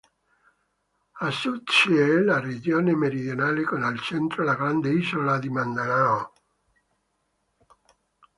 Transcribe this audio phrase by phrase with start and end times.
[1.19, 6.33] A sud c'è la regione meridionale con al centro la grande isola di Mindanao.